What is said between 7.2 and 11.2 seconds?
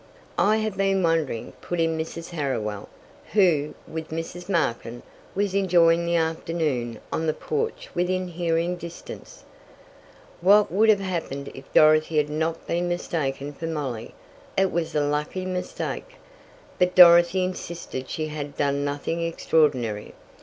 the porch within hearing distance, "what would have